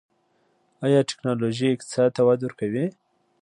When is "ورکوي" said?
2.45-2.85